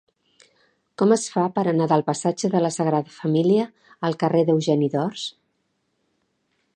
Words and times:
Com 1.01 1.11
es 1.15 1.25
fa 1.33 1.43
per 1.57 1.63
anar 1.71 1.87
del 1.91 2.03
passatge 2.07 2.51
de 2.55 2.63
la 2.65 2.73
Sagrada 2.77 3.15
Família 3.19 3.67
al 4.09 4.17
carrer 4.25 4.41
d'Eugeni 4.49 4.93
d'Ors? 4.95 5.27